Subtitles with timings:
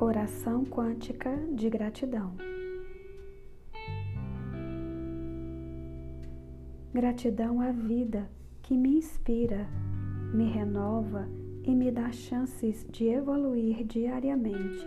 [0.00, 2.32] Meditação quântica de gratidão.
[6.92, 8.30] Gratidão à vida
[8.62, 9.68] que me inspira,
[10.32, 11.28] me renova
[11.62, 14.86] e me dá chances de evoluir diariamente.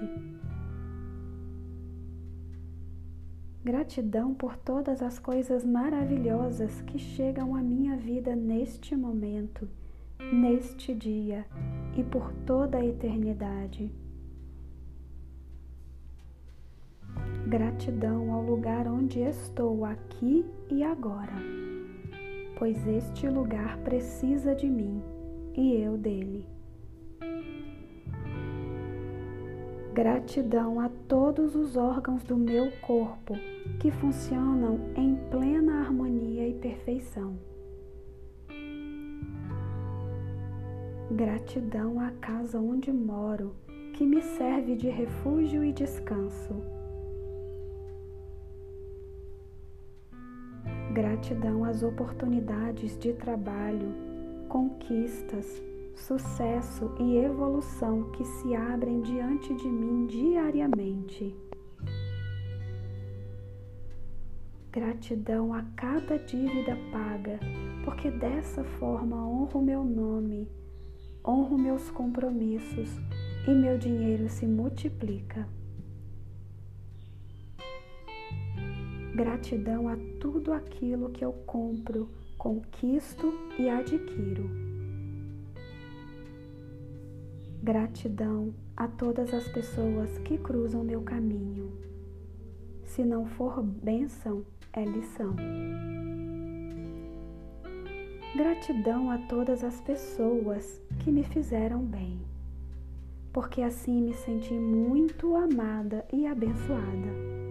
[3.63, 9.69] Gratidão por todas as coisas maravilhosas que chegam à minha vida neste momento,
[10.33, 11.45] neste dia
[11.95, 14.02] e por toda a eternidade.
[17.53, 21.35] Gratidão ao lugar onde estou aqui e agora,
[22.57, 24.99] pois este lugar precisa de mim
[25.55, 26.47] e eu dele.
[29.93, 33.35] Gratidão a todos os órgãos do meu corpo
[33.79, 37.37] que funcionam em plena harmonia e perfeição.
[41.11, 43.55] Gratidão à casa onde moro,
[43.93, 46.82] que me serve de refúgio e descanso.
[50.93, 53.95] Gratidão às oportunidades de trabalho,
[54.47, 55.59] conquistas,
[55.95, 61.35] sucesso e evolução que se abrem diante de mim diariamente.
[64.71, 67.39] Gratidão a cada dívida paga,
[67.83, 70.47] porque dessa forma honro meu nome,
[71.25, 72.89] honro meus compromissos
[73.47, 75.47] e meu dinheiro se multiplica.
[79.15, 84.49] Gratidão a tudo aquilo que eu compro, conquisto e adquiro.
[87.61, 91.71] Gratidão a todas as pessoas que cruzam meu caminho.
[92.83, 94.43] Se não for bênção,
[94.73, 95.35] é lição.
[98.35, 102.19] Gratidão a todas as pessoas que me fizeram bem,
[103.31, 107.42] porque assim me senti muito amada e abençoada.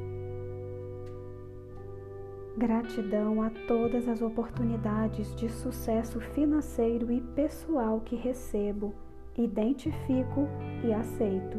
[2.56, 8.94] Gratidão a todas as oportunidades de sucesso financeiro e pessoal que recebo,
[9.38, 10.46] identifico
[10.84, 11.58] e aceito.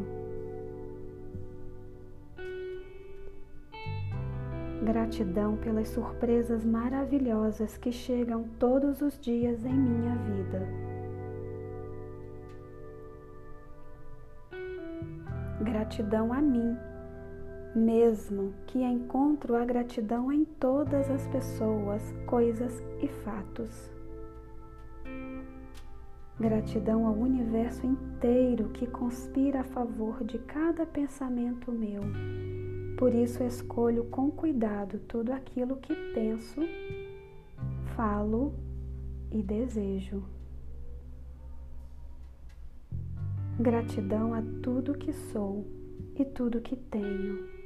[4.83, 10.67] Gratidão pelas surpresas maravilhosas que chegam todos os dias em minha vida.
[15.63, 16.77] Gratidão a mim
[17.75, 23.91] mesmo que encontro a gratidão em todas as pessoas, coisas e fatos.
[26.39, 32.01] Gratidão ao universo inteiro que conspira a favor de cada pensamento meu.
[32.97, 36.61] Por isso escolho com cuidado tudo aquilo que penso,
[37.95, 38.53] falo
[39.31, 40.23] e desejo.
[43.59, 45.65] Gratidão a tudo que sou
[46.15, 47.62] e tudo que tenho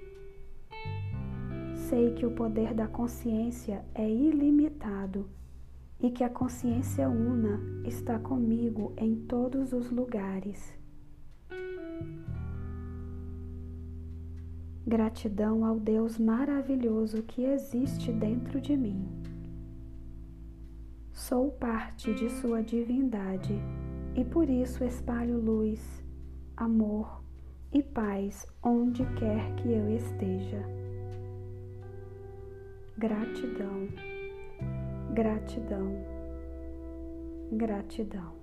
[1.90, 5.30] sei que o poder da consciência é ilimitado
[6.02, 10.78] e que a consciência una está comigo em todos os lugares.
[14.86, 19.08] Gratidão ao Deus maravilhoso que existe dentro de mim.
[21.14, 23.58] Sou parte de Sua divindade
[24.14, 26.04] e por isso espalho luz,
[26.58, 27.24] amor
[27.72, 30.87] e paz onde quer que eu esteja.
[33.00, 33.88] Gratidão,
[35.14, 36.04] gratidão,
[37.52, 38.37] gratidão.